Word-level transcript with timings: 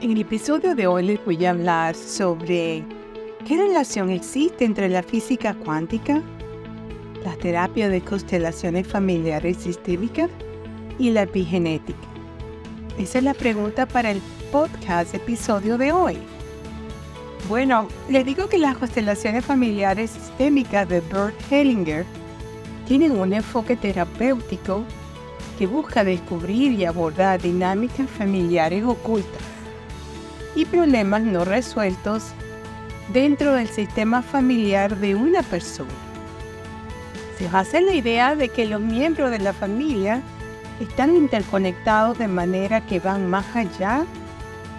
En 0.00 0.10
el 0.10 0.20
episodio 0.20 0.74
de 0.74 0.86
hoy 0.86 1.04
les 1.04 1.24
voy 1.24 1.44
a 1.46 1.50
hablar 1.50 1.94
sobre 1.94 2.84
qué 3.46 3.56
relación 3.56 4.10
existe 4.10 4.64
entre 4.64 4.88
la 4.88 5.02
física 5.02 5.54
cuántica, 5.54 6.20
la 7.24 7.34
terapia 7.36 7.88
de 7.88 8.02
constelaciones 8.02 8.86
familiares 8.86 9.58
sistémicas 9.58 10.28
y 10.98 11.10
la 11.10 11.22
epigenética. 11.22 11.98
Esa 12.98 13.18
es 13.18 13.24
la 13.24 13.34
pregunta 13.34 13.86
para 13.86 14.10
el 14.10 14.20
podcast 14.52 15.14
episodio 15.14 15.78
de 15.78 15.92
hoy. 15.92 16.18
Bueno, 17.48 17.88
les 18.10 18.26
digo 18.26 18.48
que 18.48 18.58
las 18.58 18.76
constelaciones 18.76 19.44
familiares 19.44 20.10
sistémicas 20.10 20.88
de 20.88 21.00
Bert 21.00 21.34
Hellinger 21.50 22.04
tienen 22.86 23.12
un 23.12 23.32
enfoque 23.32 23.76
terapéutico 23.76 24.84
que 25.58 25.66
busca 25.66 26.04
descubrir 26.04 26.72
y 26.72 26.84
abordar 26.84 27.40
dinámicas 27.40 28.10
familiares 28.10 28.84
ocultas 28.84 29.43
y 30.54 30.64
problemas 30.64 31.22
no 31.22 31.44
resueltos 31.44 32.32
dentro 33.12 33.54
del 33.54 33.68
sistema 33.68 34.22
familiar 34.22 34.96
de 34.96 35.14
una 35.14 35.42
persona. 35.42 35.90
Se 37.38 37.76
en 37.76 37.86
la 37.86 37.94
idea 37.94 38.36
de 38.36 38.48
que 38.48 38.64
los 38.64 38.80
miembros 38.80 39.30
de 39.30 39.40
la 39.40 39.52
familia 39.52 40.22
están 40.80 41.16
interconectados 41.16 42.18
de 42.18 42.28
manera 42.28 42.86
que 42.86 43.00
van 43.00 43.28
más 43.28 43.44
allá 43.54 44.04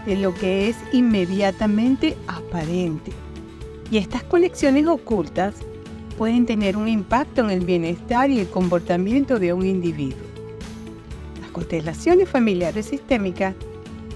de 0.05 0.15
lo 0.15 0.33
que 0.33 0.69
es 0.69 0.77
inmediatamente 0.91 2.17
aparente. 2.27 3.11
Y 3.91 3.97
estas 3.97 4.23
conexiones 4.23 4.87
ocultas 4.87 5.55
pueden 6.17 6.45
tener 6.45 6.77
un 6.77 6.87
impacto 6.87 7.41
en 7.41 7.51
el 7.51 7.65
bienestar 7.65 8.29
y 8.29 8.39
el 8.39 8.47
comportamiento 8.47 9.37
de 9.37 9.53
un 9.53 9.65
individuo. 9.65 10.25
Las 11.41 11.51
constelaciones 11.51 12.29
familiares 12.29 12.87
sistémicas 12.87 13.53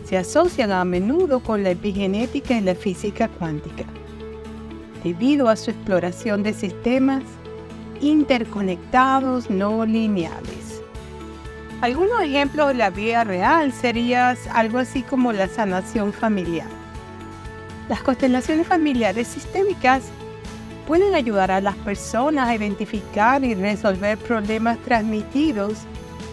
se 0.10 0.18
asocian 0.18 0.72
a 0.72 0.84
menudo 0.86 1.40
con 1.40 1.62
la 1.62 1.70
epigenética 1.70 2.56
y 2.56 2.62
la 2.62 2.74
física 2.74 3.28
cuántica, 3.28 3.84
debido 5.04 5.50
a 5.50 5.56
su 5.56 5.70
exploración 5.70 6.42
de 6.42 6.54
sistemas 6.54 7.22
interconectados 8.02 9.52
no 9.52 9.86
lineales. 9.86 10.82
Algunos 11.82 12.22
ejemplos 12.24 12.70
de 12.70 12.74
la 12.74 12.90
vida 12.90 13.24
real 13.24 13.72
serían 13.72 14.36
algo 14.52 14.80
así 14.80 15.04
como 15.04 15.32
la 15.32 15.48
sanación 15.48 16.12
familiar. 16.12 16.68
Las 17.88 18.02
constelaciones 18.02 18.66
familiares 18.66 19.28
sistémicas 19.28 20.06
pueden 20.88 21.14
ayudar 21.14 21.52
a 21.52 21.62
las 21.62 21.76
personas 21.76 22.50
a 22.50 22.56
identificar 22.56 23.44
y 23.44 23.54
resolver 23.54 24.18
problemas 24.18 24.80
transmitidos 24.80 25.78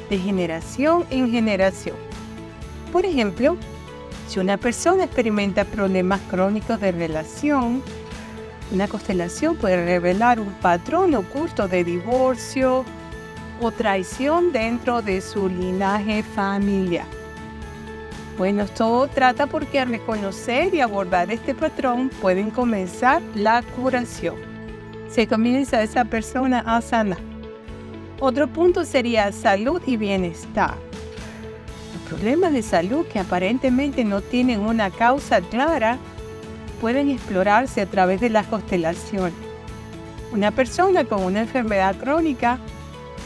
de 0.08 0.18
generación 0.18 1.04
en 1.10 1.30
generación 1.30 1.96
por 2.96 3.04
ejemplo, 3.04 3.58
si 4.26 4.40
una 4.40 4.56
persona 4.56 5.04
experimenta 5.04 5.66
problemas 5.66 6.18
crónicos 6.30 6.80
de 6.80 6.92
relación, 6.92 7.82
una 8.72 8.88
constelación 8.88 9.54
puede 9.56 9.84
revelar 9.84 10.40
un 10.40 10.50
patrón 10.62 11.14
oculto 11.14 11.68
de 11.68 11.84
divorcio 11.84 12.86
o 13.60 13.70
traición 13.70 14.50
dentro 14.50 15.02
de 15.02 15.20
su 15.20 15.46
linaje 15.46 16.22
familiar. 16.22 17.04
Bueno, 18.38 18.64
todo 18.64 19.08
trata 19.08 19.46
porque 19.46 19.78
al 19.78 19.90
reconocer 19.90 20.74
y 20.74 20.80
abordar 20.80 21.30
este 21.30 21.54
patrón 21.54 22.08
pueden 22.22 22.50
comenzar 22.50 23.20
la 23.34 23.60
curación. 23.60 24.36
Se 25.10 25.26
comienza 25.26 25.82
esa 25.82 26.06
persona 26.06 26.60
a 26.60 26.80
sanar. 26.80 27.20
Otro 28.20 28.48
punto 28.48 28.86
sería 28.86 29.30
salud 29.32 29.82
y 29.84 29.98
bienestar 29.98 30.85
problemas 32.08 32.52
de 32.52 32.62
salud 32.62 33.06
que 33.06 33.18
aparentemente 33.18 34.04
no 34.04 34.20
tienen 34.20 34.60
una 34.60 34.90
causa 34.90 35.40
clara 35.40 35.98
pueden 36.80 37.10
explorarse 37.10 37.80
a 37.80 37.86
través 37.86 38.20
de 38.20 38.30
las 38.30 38.46
constelaciones. 38.46 39.34
Una 40.32 40.50
persona 40.50 41.04
con 41.04 41.22
una 41.22 41.40
enfermedad 41.40 41.96
crónica 41.96 42.58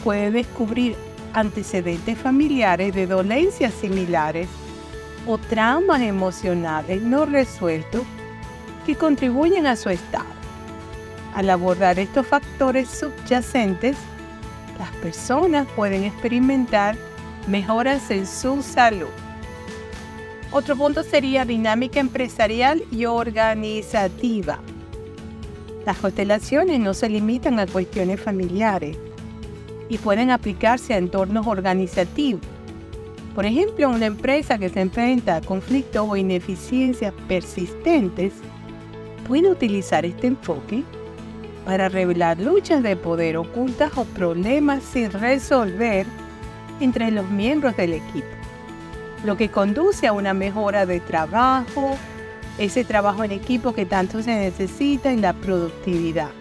puede 0.03 0.31
descubrir 0.31 0.95
antecedentes 1.33 2.17
familiares 2.17 2.93
de 2.93 3.07
dolencias 3.07 3.73
similares 3.73 4.47
o 5.27 5.37
traumas 5.37 6.01
emocionales 6.01 7.01
no 7.01 7.25
resueltos 7.25 8.03
que 8.85 8.95
contribuyen 8.95 9.67
a 9.67 9.75
su 9.75 9.89
estado. 9.89 10.25
Al 11.35 11.49
abordar 11.49 11.99
estos 11.99 12.27
factores 12.27 12.89
subyacentes, 12.89 13.95
las 14.77 14.91
personas 14.97 15.67
pueden 15.75 16.03
experimentar 16.03 16.97
mejoras 17.47 18.11
en 18.11 18.27
su 18.27 18.61
salud. 18.61 19.07
Otro 20.51 20.75
punto 20.75 21.03
sería 21.03 21.45
dinámica 21.45 21.99
empresarial 21.99 22.83
y 22.91 23.05
organizativa. 23.05 24.59
Las 25.85 25.97
constelaciones 25.97 26.79
no 26.79 26.93
se 26.93 27.09
limitan 27.09 27.59
a 27.59 27.67
cuestiones 27.67 28.19
familiares 28.19 28.97
y 29.89 29.97
pueden 29.97 30.29
aplicarse 30.29 30.93
a 30.93 30.97
entornos 30.97 31.47
organizativos. 31.47 32.45
Por 33.33 33.45
ejemplo, 33.45 33.89
una 33.89 34.05
empresa 34.07 34.57
que 34.57 34.69
se 34.69 34.81
enfrenta 34.81 35.37
a 35.37 35.41
conflictos 35.41 36.05
o 36.09 36.17
ineficiencias 36.17 37.13
persistentes 37.27 38.33
puede 39.27 39.49
utilizar 39.49 40.05
este 40.05 40.27
enfoque 40.27 40.83
para 41.65 41.87
revelar 41.87 42.39
luchas 42.39 42.83
de 42.83 42.95
poder 42.95 43.37
ocultas 43.37 43.97
o 43.97 44.03
problemas 44.03 44.83
sin 44.83 45.11
resolver 45.11 46.05
entre 46.81 47.11
los 47.11 47.29
miembros 47.29 47.77
del 47.77 47.93
equipo, 47.93 48.27
lo 49.23 49.37
que 49.37 49.49
conduce 49.49 50.07
a 50.07 50.13
una 50.13 50.33
mejora 50.33 50.85
de 50.85 50.99
trabajo, 50.99 51.97
ese 52.57 52.83
trabajo 52.83 53.23
en 53.23 53.31
equipo 53.31 53.73
que 53.73 53.85
tanto 53.85 54.21
se 54.21 54.35
necesita 54.35 55.11
en 55.11 55.21
la 55.21 55.33
productividad. 55.33 56.31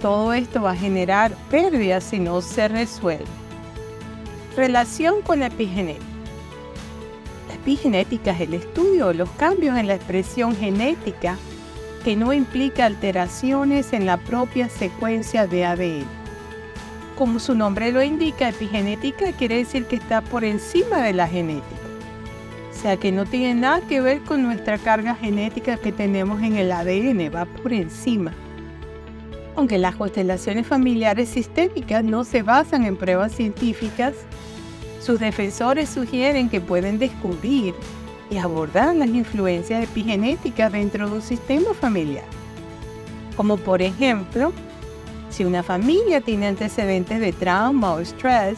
Todo 0.00 0.32
esto 0.34 0.62
va 0.62 0.72
a 0.72 0.76
generar 0.76 1.34
pérdidas 1.50 2.04
si 2.04 2.18
no 2.18 2.42
se 2.42 2.68
resuelve. 2.68 3.24
Relación 4.56 5.22
con 5.22 5.40
la 5.40 5.46
epigenética. 5.46 6.04
La 7.48 7.54
epigenética 7.54 8.32
es 8.32 8.40
el 8.42 8.54
estudio 8.54 9.08
de 9.08 9.14
los 9.14 9.30
cambios 9.30 9.76
en 9.78 9.86
la 9.86 9.94
expresión 9.94 10.54
genética 10.54 11.38
que 12.04 12.16
no 12.16 12.34
implica 12.34 12.84
alteraciones 12.84 13.94
en 13.94 14.04
la 14.04 14.18
propia 14.18 14.68
secuencia 14.68 15.46
de 15.46 15.64
ADN 15.64 16.23
como 17.16 17.38
su 17.38 17.54
nombre 17.54 17.92
lo 17.92 18.02
indica, 18.02 18.48
epigenética 18.48 19.32
quiere 19.32 19.56
decir 19.56 19.86
que 19.86 19.96
está 19.96 20.20
por 20.20 20.44
encima 20.44 21.02
de 21.02 21.12
la 21.12 21.28
genética. 21.28 21.64
O 22.70 22.76
sea 22.76 22.96
que 22.96 23.12
no 23.12 23.24
tiene 23.24 23.54
nada 23.54 23.80
que 23.86 24.00
ver 24.00 24.20
con 24.22 24.42
nuestra 24.42 24.78
carga 24.78 25.14
genética 25.14 25.76
que 25.76 25.92
tenemos 25.92 26.42
en 26.42 26.56
el 26.56 26.72
ADN, 26.72 27.34
va 27.34 27.46
por 27.46 27.72
encima. 27.72 28.32
Aunque 29.56 29.78
las 29.78 29.94
constelaciones 29.94 30.66
familiares 30.66 31.28
sistémicas 31.28 32.02
no 32.02 32.24
se 32.24 32.42
basan 32.42 32.84
en 32.84 32.96
pruebas 32.96 33.32
científicas, 33.32 34.14
sus 35.00 35.20
defensores 35.20 35.88
sugieren 35.88 36.48
que 36.48 36.60
pueden 36.60 36.98
descubrir 36.98 37.74
y 38.30 38.38
abordar 38.38 38.96
las 38.96 39.08
influencias 39.08 39.84
epigenéticas 39.84 40.72
dentro 40.72 41.08
de 41.08 41.16
un 41.16 41.22
sistema 41.22 41.72
familiar. 41.74 42.24
Como 43.36 43.56
por 43.56 43.82
ejemplo, 43.82 44.52
si 45.34 45.44
una 45.44 45.64
familia 45.64 46.20
tiene 46.20 46.46
antecedentes 46.46 47.18
de 47.18 47.32
trauma 47.32 47.94
o 47.94 47.98
estrés, 47.98 48.56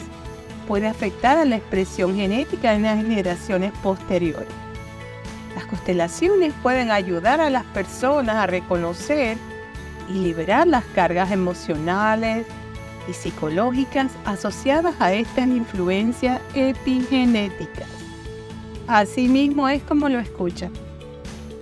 puede 0.67 0.85
afectar 0.85 1.39
a 1.39 1.45
la 1.45 1.55
expresión 1.55 2.15
genética 2.15 2.75
en 2.75 2.83
las 2.83 3.01
generaciones 3.01 3.71
posteriores. 3.81 4.47
Las 5.55 5.65
constelaciones 5.65 6.53
pueden 6.61 6.91
ayudar 6.91 7.41
a 7.41 7.49
las 7.49 7.63
personas 7.65 8.35
a 8.35 8.45
reconocer 8.45 9.37
y 10.07 10.19
liberar 10.19 10.67
las 10.67 10.85
cargas 10.93 11.31
emocionales 11.31 12.45
y 13.09 13.13
psicológicas 13.13 14.11
asociadas 14.23 14.93
a 14.99 15.13
estas 15.13 15.47
influencias 15.47 16.39
epigenéticas. 16.53 17.87
Asimismo 18.87 19.67
es 19.67 19.81
como 19.81 20.09
lo 20.09 20.19
escuchan. 20.19 20.71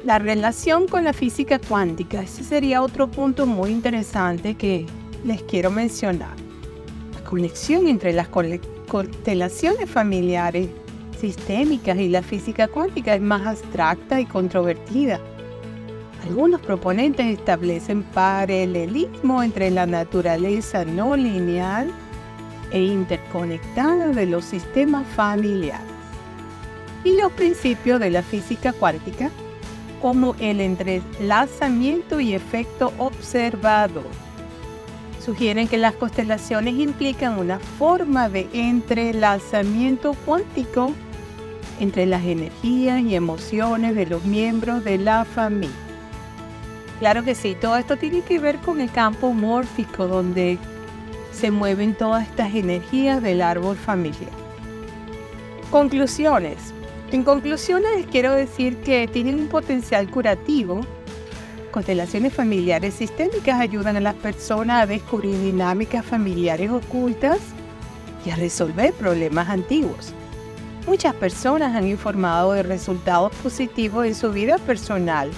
La 0.03 0.19
relación 0.19 0.89
con 0.89 1.05
la 1.05 1.13
física 1.13 1.57
cuántica, 1.57 2.21
ese 2.21 2.43
sería 2.43 2.81
otro 2.81 3.09
punto 3.09 3.45
muy 3.45 3.71
interesante 3.71 4.55
que 4.55 4.85
les 5.25 5.41
quiero 5.41 5.71
mencionar. 5.71 6.35
La 7.13 7.29
conexión 7.29 7.87
entre 7.87 8.13
las 8.13 8.29
constelaciones 8.87 9.89
familiares 9.89 10.69
sistémicas 11.19 11.97
y 11.97 12.09
la 12.09 12.21
física 12.21 12.67
cuántica 12.67 13.15
es 13.15 13.21
más 13.21 13.45
abstracta 13.47 14.21
y 14.21 14.25
controvertida. 14.25 15.19
Algunos 16.23 16.61
proponentes 16.61 17.25
establecen 17.25 18.03
paralelismo 18.03 19.41
entre 19.41 19.71
la 19.71 19.85
naturaleza 19.85 20.85
no 20.85 21.15
lineal 21.15 21.91
e 22.71 22.81
interconectada 22.81 24.09
de 24.09 24.25
los 24.25 24.45
sistemas 24.45 25.07
familiares 25.15 25.85
y 27.03 27.15
los 27.15 27.31
principios 27.31 27.99
de 27.99 28.09
la 28.09 28.23
física 28.23 28.73
cuántica 28.73 29.29
como 30.01 30.35
el 30.39 30.61
entrelazamiento 30.61 32.19
y 32.19 32.33
efecto 32.33 32.91
observador 32.97 34.24
sugieren 35.25 35.67
que 35.67 35.79
las 35.79 35.95
constelaciones 35.95 36.75
implican 36.75 37.39
una 37.39 37.57
forma 37.57 38.29
de 38.29 38.47
entrelazamiento 38.53 40.13
cuántico 40.25 40.93
entre 41.79 42.05
las 42.05 42.23
energías 42.23 43.01
y 43.01 43.15
emociones 43.15 43.95
de 43.95 44.05
los 44.05 44.23
miembros 44.23 44.83
de 44.83 44.99
la 44.99 45.25
familia. 45.25 45.75
Claro 46.99 47.23
que 47.23 47.33
sí, 47.33 47.57
todo 47.59 47.75
esto 47.75 47.97
tiene 47.97 48.21
que 48.21 48.37
ver 48.39 48.57
con 48.59 48.79
el 48.79 48.91
campo 48.91 49.33
mórfico 49.33 50.07
donde 50.07 50.59
se 51.33 51.49
mueven 51.49 51.95
todas 51.95 52.27
estas 52.27 52.53
energías 52.53 53.21
del 53.21 53.41
árbol 53.41 53.75
familiar. 53.75 54.29
Conclusiones. 55.71 56.73
En 57.11 57.23
conclusiones 57.23 58.05
quiero 58.11 58.31
decir 58.31 58.77
que 58.77 59.07
tienen 59.07 59.39
un 59.39 59.47
potencial 59.47 60.09
curativo. 60.09 60.81
Constelaciones 61.75 62.31
familiares 62.31 62.93
sistémicas 62.93 63.59
ayudan 63.59 63.97
a 63.97 63.99
las 63.99 64.15
personas 64.15 64.83
a 64.83 64.85
descubrir 64.85 65.37
dinámicas 65.37 66.05
familiares 66.05 66.71
ocultas 66.71 67.39
y 68.25 68.29
a 68.29 68.37
resolver 68.37 68.93
problemas 68.93 69.49
antiguos. 69.49 70.13
Muchas 70.87 71.13
personas 71.15 71.75
han 71.75 71.85
informado 71.85 72.53
de 72.53 72.63
resultados 72.63 73.35
positivos 73.43 74.05
en 74.05 74.15
su 74.15 74.31
vida 74.31 74.57
personal 74.57 75.29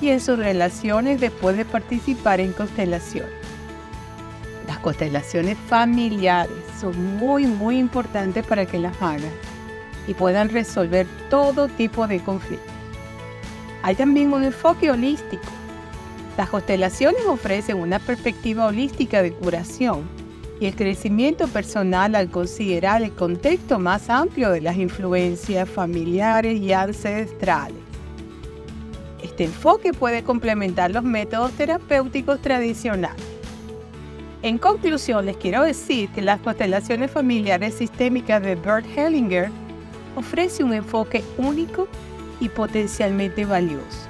y 0.00 0.08
en 0.08 0.18
sus 0.18 0.36
relaciones 0.40 1.20
después 1.20 1.56
de 1.56 1.64
participar 1.64 2.40
en 2.40 2.52
constelaciones. 2.52 3.30
Las 4.66 4.80
constelaciones 4.80 5.56
familiares 5.68 6.64
son 6.80 7.16
muy 7.18 7.46
muy 7.46 7.78
importantes 7.78 8.44
para 8.44 8.66
que 8.66 8.80
las 8.80 9.00
hagan 9.00 9.30
y 10.08 10.14
puedan 10.14 10.48
resolver 10.48 11.06
todo 11.30 11.68
tipo 11.68 12.08
de 12.08 12.18
conflictos. 12.18 12.74
Hay 13.84 13.94
también 13.94 14.32
un 14.32 14.42
enfoque 14.42 14.90
holístico. 14.90 15.55
Las 16.36 16.50
constelaciones 16.50 17.24
ofrecen 17.26 17.78
una 17.78 17.98
perspectiva 17.98 18.66
holística 18.66 19.22
de 19.22 19.32
curación 19.32 20.02
y 20.60 20.66
el 20.66 20.76
crecimiento 20.76 21.48
personal 21.48 22.14
al 22.14 22.30
considerar 22.30 23.02
el 23.02 23.12
contexto 23.12 23.78
más 23.78 24.10
amplio 24.10 24.50
de 24.50 24.60
las 24.60 24.76
influencias 24.76 25.68
familiares 25.68 26.60
y 26.60 26.72
ancestrales. 26.72 27.78
Este 29.22 29.44
enfoque 29.44 29.92
puede 29.94 30.22
complementar 30.22 30.90
los 30.90 31.02
métodos 31.02 31.52
terapéuticos 31.52 32.40
tradicionales. 32.42 33.24
En 34.42 34.58
conclusión, 34.58 35.24
les 35.24 35.38
quiero 35.38 35.62
decir 35.62 36.10
que 36.10 36.20
las 36.20 36.40
constelaciones 36.40 37.10
familiares 37.10 37.74
sistémicas 37.74 38.42
de 38.42 38.56
Bert 38.56 38.86
Hellinger 38.94 39.50
ofrece 40.14 40.62
un 40.62 40.74
enfoque 40.74 41.24
único 41.38 41.88
y 42.40 42.50
potencialmente 42.50 43.46
valioso 43.46 44.05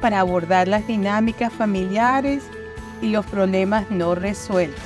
para 0.00 0.20
abordar 0.20 0.68
las 0.68 0.86
dinámicas 0.86 1.52
familiares 1.52 2.42
y 3.02 3.10
los 3.10 3.26
problemas 3.26 3.90
no 3.90 4.14
resueltos. 4.14 4.82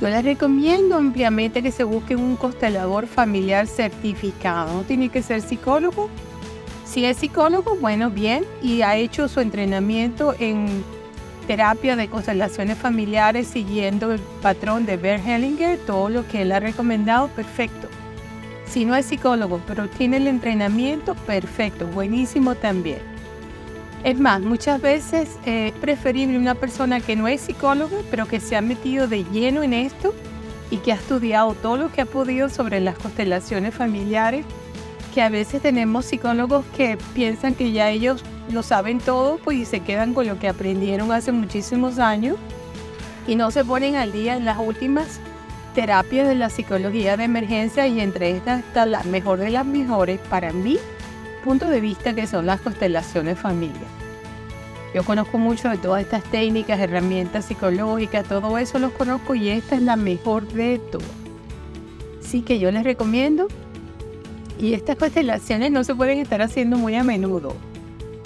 Yo 0.00 0.08
les 0.08 0.24
recomiendo 0.24 0.96
ampliamente 0.96 1.62
que 1.62 1.70
se 1.70 1.84
busquen 1.84 2.20
un 2.20 2.36
constelador 2.36 3.06
familiar 3.06 3.66
certificado. 3.66 4.72
No 4.72 4.82
tiene 4.82 5.10
que 5.10 5.22
ser 5.22 5.42
psicólogo. 5.42 6.08
Si 6.86 7.04
es 7.04 7.18
psicólogo, 7.18 7.76
bueno, 7.76 8.10
bien, 8.10 8.44
y 8.62 8.80
ha 8.80 8.96
hecho 8.96 9.28
su 9.28 9.40
entrenamiento 9.40 10.34
en 10.38 10.82
terapia 11.46 11.96
de 11.96 12.08
constelaciones 12.08 12.78
familiares 12.78 13.46
siguiendo 13.46 14.12
el 14.12 14.20
patrón 14.40 14.86
de 14.86 14.96
Bert 14.96 15.26
Hellinger, 15.26 15.78
todo 15.78 16.08
lo 16.08 16.26
que 16.26 16.42
él 16.42 16.52
ha 16.52 16.60
recomendado, 16.60 17.28
perfecto. 17.28 17.88
Si 18.66 18.84
no 18.84 18.94
es 18.94 19.06
psicólogo, 19.06 19.60
pero 19.66 19.88
tiene 19.88 20.16
el 20.16 20.28
entrenamiento, 20.28 21.14
perfecto, 21.14 21.86
buenísimo 21.88 22.54
también. 22.54 23.09
Es 24.02 24.18
más, 24.18 24.40
muchas 24.40 24.80
veces 24.80 25.28
es 25.44 25.72
preferible 25.72 26.38
una 26.38 26.54
persona 26.54 27.00
que 27.00 27.16
no 27.16 27.28
es 27.28 27.42
psicóloga, 27.42 27.98
pero 28.10 28.26
que 28.26 28.40
se 28.40 28.56
ha 28.56 28.62
metido 28.62 29.06
de 29.08 29.24
lleno 29.24 29.62
en 29.62 29.74
esto 29.74 30.14
y 30.70 30.78
que 30.78 30.92
ha 30.92 30.94
estudiado 30.94 31.52
todo 31.54 31.76
lo 31.76 31.92
que 31.92 32.00
ha 32.00 32.06
podido 32.06 32.48
sobre 32.48 32.80
las 32.80 32.96
constelaciones 32.96 33.74
familiares, 33.74 34.46
que 35.12 35.20
a 35.20 35.28
veces 35.28 35.60
tenemos 35.60 36.06
psicólogos 36.06 36.64
que 36.76 36.96
piensan 37.12 37.54
que 37.54 37.72
ya 37.72 37.90
ellos 37.90 38.24
lo 38.50 38.62
saben 38.62 39.00
todo, 39.00 39.38
pues 39.44 39.58
y 39.58 39.64
se 39.66 39.80
quedan 39.80 40.14
con 40.14 40.26
lo 40.26 40.38
que 40.38 40.48
aprendieron 40.48 41.12
hace 41.12 41.30
muchísimos 41.30 41.98
años 41.98 42.36
y 43.26 43.36
no 43.36 43.50
se 43.50 43.66
ponen 43.66 43.96
al 43.96 44.12
día 44.12 44.34
en 44.34 44.46
las 44.46 44.58
últimas 44.58 45.20
terapias 45.74 46.26
de 46.26 46.36
la 46.36 46.48
psicología 46.48 47.18
de 47.18 47.24
emergencia 47.24 47.86
y 47.86 48.00
entre 48.00 48.30
estas 48.30 48.60
está 48.60 48.86
la 48.86 49.02
mejor 49.02 49.40
de 49.40 49.50
las 49.50 49.66
mejores 49.66 50.18
para 50.30 50.52
mí 50.52 50.78
punto 51.40 51.68
de 51.68 51.80
vista 51.80 52.14
que 52.14 52.26
son 52.26 52.46
las 52.46 52.60
constelaciones 52.60 53.38
familiares. 53.38 53.88
Yo 54.94 55.04
conozco 55.04 55.38
mucho 55.38 55.68
de 55.68 55.78
todas 55.78 56.02
estas 56.02 56.24
técnicas, 56.24 56.80
herramientas 56.80 57.44
psicológicas, 57.44 58.26
todo 58.26 58.58
eso 58.58 58.78
los 58.78 58.92
conozco 58.92 59.34
y 59.34 59.48
esta 59.48 59.76
es 59.76 59.82
la 59.82 59.96
mejor 59.96 60.46
de 60.48 60.78
todas. 60.78 61.06
Así 62.20 62.42
que 62.42 62.58
yo 62.58 62.70
les 62.70 62.84
recomiendo. 62.84 63.48
Y 64.58 64.74
estas 64.74 64.96
constelaciones 64.96 65.70
no 65.70 65.84
se 65.84 65.94
pueden 65.94 66.18
estar 66.18 66.42
haciendo 66.42 66.76
muy 66.76 66.94
a 66.94 67.02
menudo. 67.02 67.54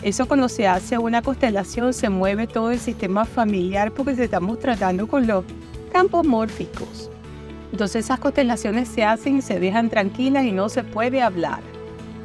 Eso 0.03 0.27
cuando 0.27 0.49
se 0.49 0.67
hace 0.67 0.99
una 0.99 1.23
constelación 1.23 1.95
se 1.95 2.09
mueve 2.09 2.47
todo 2.47 2.71
el 2.71 2.81
sistema 2.81 3.25
familiar 3.25 3.93
porque 3.93 4.17
se 4.17 4.25
estamos 4.25 4.59
tratando 4.59 5.07
con 5.07 5.27
los 5.27 5.45
campos 5.93 6.27
mórficos. 6.27 7.11
Entonces 7.73 8.07
esas 8.07 8.19
constelaciones 8.19 8.89
se 8.89 9.05
hacen 9.05 9.39
y 9.39 9.43
se 9.43 9.61
dejan 9.61 9.91
tranquilas 9.91 10.45
y 10.45 10.53
no 10.53 10.69
se 10.69 10.83
puede 10.83 11.23
hablar 11.23 11.74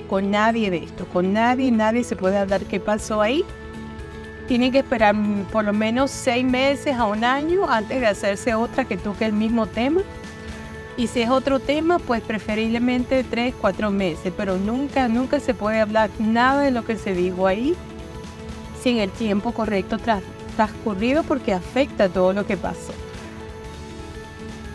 con 0.09 0.31
nadie 0.31 0.71
de 0.71 0.77
esto, 0.77 1.05
con 1.05 1.33
nadie, 1.33 1.71
nadie 1.71 2.03
se 2.03 2.15
puede 2.15 2.37
hablar 2.37 2.65
qué 2.65 2.79
pasó 2.79 3.21
ahí. 3.21 3.45
Tienen 4.47 4.71
que 4.71 4.79
esperar 4.79 5.15
por 5.51 5.63
lo 5.63 5.73
menos 5.73 6.09
seis 6.09 6.43
meses 6.43 6.95
a 6.95 7.05
un 7.05 7.23
año 7.23 7.69
antes 7.69 8.01
de 8.01 8.07
hacerse 8.07 8.55
otra 8.55 8.85
que 8.85 8.97
toque 8.97 9.25
el 9.25 9.33
mismo 9.33 9.67
tema. 9.67 10.01
Y 10.97 11.07
si 11.07 11.21
es 11.21 11.29
otro 11.29 11.59
tema, 11.59 11.99
pues 11.99 12.21
preferiblemente 12.21 13.23
tres, 13.23 13.53
cuatro 13.61 13.91
meses, 13.91 14.33
pero 14.35 14.57
nunca, 14.57 15.07
nunca 15.07 15.39
se 15.39 15.53
puede 15.53 15.79
hablar 15.79 16.09
nada 16.19 16.63
de 16.63 16.71
lo 16.71 16.83
que 16.83 16.97
se 16.97 17.13
dijo 17.13 17.47
ahí 17.47 17.75
sin 18.81 18.97
el 18.97 19.11
tiempo 19.11 19.51
correcto 19.51 19.97
transcurrido 20.55 21.23
porque 21.23 21.53
afecta 21.53 22.09
todo 22.09 22.33
lo 22.33 22.45
que 22.45 22.57
pasó. 22.57 22.93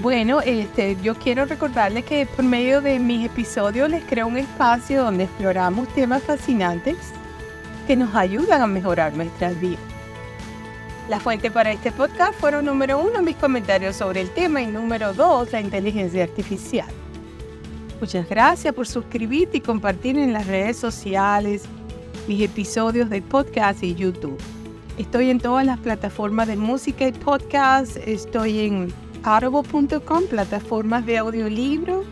Bueno, 0.00 0.40
este, 0.40 0.96
yo 1.02 1.14
quiero 1.14 1.44
recordarles 1.44 2.04
que 2.04 2.26
por 2.26 2.44
medio 2.44 2.80
de 2.80 2.98
mis 2.98 3.26
episodios 3.26 3.88
les 3.88 4.02
creo 4.04 4.26
un 4.26 4.36
espacio 4.36 5.04
donde 5.04 5.24
exploramos 5.24 5.88
temas 5.94 6.22
fascinantes 6.22 6.96
que 7.86 7.96
nos 7.96 8.14
ayudan 8.14 8.60
a 8.60 8.66
mejorar 8.66 9.14
nuestras 9.14 9.58
vidas. 9.60 9.80
La 11.08 11.20
fuente 11.20 11.50
para 11.50 11.70
este 11.70 11.92
podcast 11.92 12.34
fueron 12.40 12.64
número 12.64 12.98
uno 12.98 13.22
mis 13.22 13.36
comentarios 13.36 13.96
sobre 13.96 14.22
el 14.22 14.30
tema 14.30 14.62
y 14.62 14.66
número 14.66 15.12
dos 15.12 15.52
la 15.52 15.60
inteligencia 15.60 16.24
artificial. 16.24 16.88
Muchas 18.00 18.28
gracias 18.28 18.74
por 18.74 18.86
suscribirte 18.86 19.58
y 19.58 19.60
compartir 19.60 20.18
en 20.18 20.32
las 20.32 20.46
redes 20.46 20.76
sociales 20.76 21.64
mis 22.26 22.42
episodios 22.42 23.10
de 23.10 23.22
podcast 23.22 23.82
y 23.82 23.94
YouTube. 23.94 24.38
Estoy 24.98 25.30
en 25.30 25.40
todas 25.40 25.64
las 25.64 25.78
plataformas 25.78 26.48
de 26.48 26.56
música 26.56 27.06
y 27.06 27.12
podcast. 27.12 27.96
Estoy 27.96 28.60
en 28.60 29.03
audible.com, 29.24 30.26
plataformas 30.28 31.04
de 31.06 31.18
audiolibro. 31.18 32.04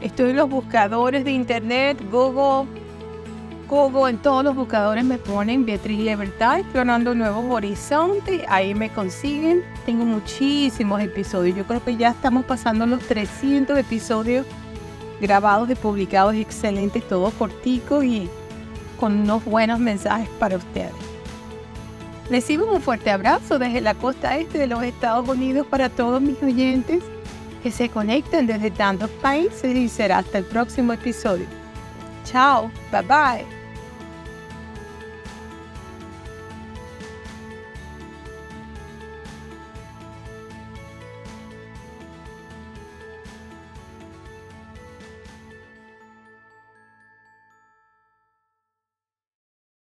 Estoy 0.00 0.30
en 0.30 0.36
los 0.36 0.48
buscadores 0.48 1.24
de 1.24 1.32
internet, 1.32 1.98
Google, 2.10 2.68
Google, 3.68 4.10
en 4.10 4.18
todos 4.18 4.42
los 4.42 4.56
buscadores 4.56 5.04
me 5.04 5.18
ponen 5.18 5.64
Beatriz 5.64 6.00
Libertad, 6.00 6.58
explorando 6.58 7.14
nuevos 7.14 7.44
horizontes, 7.48 8.42
ahí 8.48 8.74
me 8.74 8.90
consiguen. 8.90 9.62
Tengo 9.86 10.04
muchísimos 10.04 11.00
episodios, 11.00 11.56
yo 11.56 11.64
creo 11.64 11.84
que 11.84 11.96
ya 11.96 12.10
estamos 12.10 12.44
pasando 12.44 12.84
los 12.86 13.00
300 13.06 13.78
episodios 13.78 14.44
grabados 15.20 15.70
y 15.70 15.76
publicados 15.76 16.34
excelentes, 16.34 17.06
todos 17.06 17.32
corticos 17.34 18.04
y 18.04 18.28
con 18.98 19.20
unos 19.20 19.44
buenos 19.44 19.78
mensajes 19.78 20.28
para 20.40 20.56
ustedes. 20.56 21.09
Recibo 22.30 22.72
un 22.72 22.80
fuerte 22.80 23.10
abrazo 23.10 23.58
desde 23.58 23.80
la 23.80 23.94
costa 23.94 24.38
este 24.38 24.56
de 24.58 24.68
los 24.68 24.84
Estados 24.84 25.28
Unidos 25.28 25.66
para 25.66 25.88
todos 25.88 26.22
mis 26.22 26.40
oyentes 26.40 27.02
que 27.60 27.72
se 27.72 27.88
conectan 27.88 28.46
desde 28.46 28.70
tantos 28.70 29.10
países 29.10 29.76
y 29.76 29.88
será 29.88 30.18
hasta 30.18 30.38
el 30.38 30.44
próximo 30.44 30.92
episodio. 30.92 31.46
Chao, 32.24 32.70
bye 32.92 33.02
bye. 33.02 33.59